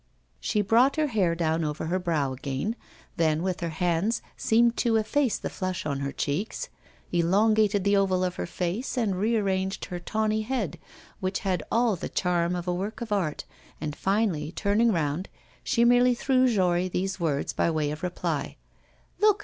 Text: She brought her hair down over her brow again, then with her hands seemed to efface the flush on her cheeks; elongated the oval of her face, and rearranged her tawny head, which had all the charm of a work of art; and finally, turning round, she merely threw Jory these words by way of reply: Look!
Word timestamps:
She 0.39 0.63
brought 0.63 0.95
her 0.95 1.05
hair 1.05 1.35
down 1.35 1.63
over 1.63 1.85
her 1.85 1.99
brow 1.99 2.33
again, 2.33 2.75
then 3.17 3.43
with 3.43 3.59
her 3.59 3.69
hands 3.69 4.23
seemed 4.35 4.75
to 4.77 4.95
efface 4.95 5.37
the 5.37 5.47
flush 5.47 5.85
on 5.85 5.99
her 5.99 6.11
cheeks; 6.11 6.69
elongated 7.11 7.83
the 7.83 7.95
oval 7.95 8.23
of 8.23 8.37
her 8.37 8.47
face, 8.47 8.97
and 8.97 9.19
rearranged 9.19 9.85
her 9.85 9.99
tawny 9.99 10.41
head, 10.41 10.79
which 11.19 11.41
had 11.41 11.61
all 11.71 11.95
the 11.95 12.09
charm 12.09 12.55
of 12.55 12.67
a 12.67 12.73
work 12.73 12.99
of 12.99 13.11
art; 13.11 13.45
and 13.79 13.95
finally, 13.95 14.51
turning 14.51 14.91
round, 14.91 15.29
she 15.63 15.85
merely 15.85 16.15
threw 16.15 16.51
Jory 16.51 16.87
these 16.89 17.19
words 17.19 17.53
by 17.53 17.69
way 17.69 17.91
of 17.91 18.01
reply: 18.01 18.57
Look! 19.19 19.39